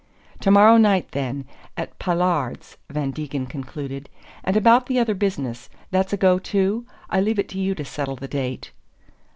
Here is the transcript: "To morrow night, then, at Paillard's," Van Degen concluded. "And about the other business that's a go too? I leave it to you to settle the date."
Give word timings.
"To 0.39 0.49
morrow 0.49 0.77
night, 0.77 1.11
then, 1.11 1.45
at 1.77 1.99
Paillard's," 1.99 2.75
Van 2.89 3.11
Degen 3.11 3.45
concluded. 3.45 4.09
"And 4.43 4.57
about 4.57 4.87
the 4.87 4.97
other 4.97 5.13
business 5.13 5.69
that's 5.91 6.11
a 6.11 6.17
go 6.17 6.39
too? 6.39 6.87
I 7.11 7.21
leave 7.21 7.37
it 7.37 7.49
to 7.49 7.59
you 7.59 7.75
to 7.75 7.85
settle 7.85 8.15
the 8.15 8.27
date." 8.27 8.71